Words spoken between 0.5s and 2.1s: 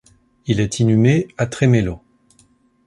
est inhumé à Tremelo.